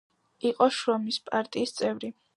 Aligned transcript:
იყო 0.51 0.67
შრომის 0.77 1.19
პარტიის 1.29 1.79
წევრი. 1.83 2.15